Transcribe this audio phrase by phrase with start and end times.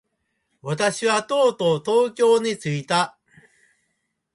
[0.63, 3.19] 私はとうとう東京に着いた。